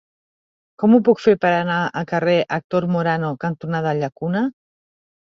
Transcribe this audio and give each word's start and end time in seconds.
Com 0.83 0.93
ho 0.95 0.99
puc 1.09 1.19
fer 1.25 1.33
per 1.43 1.49
anar 1.57 1.75
al 1.99 2.07
carrer 2.11 2.37
Actor 2.57 2.87
Morano 2.95 3.29
cantonada 3.43 3.93
Llacuna? 3.99 4.43